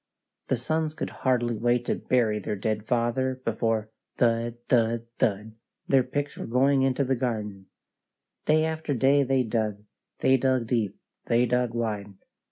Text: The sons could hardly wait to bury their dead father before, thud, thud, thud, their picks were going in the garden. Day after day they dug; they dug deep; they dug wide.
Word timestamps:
The 0.47 0.57
sons 0.57 0.95
could 0.95 1.11
hardly 1.11 1.55
wait 1.55 1.85
to 1.85 1.93
bury 1.93 2.39
their 2.39 2.55
dead 2.55 2.87
father 2.87 3.39
before, 3.45 3.91
thud, 4.17 4.57
thud, 4.67 5.05
thud, 5.19 5.53
their 5.87 6.01
picks 6.01 6.35
were 6.35 6.47
going 6.47 6.81
in 6.81 6.95
the 6.95 7.15
garden. 7.15 7.67
Day 8.47 8.65
after 8.65 8.95
day 8.95 9.21
they 9.21 9.43
dug; 9.43 9.83
they 10.17 10.37
dug 10.37 10.65
deep; 10.65 10.97
they 11.27 11.45
dug 11.45 11.75
wide. 11.75 12.15